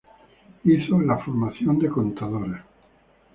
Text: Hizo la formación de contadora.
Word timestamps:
Hizo 0.63 0.99
la 0.99 1.19
formación 1.19 1.77
de 1.77 1.87
contadora. 1.89 2.65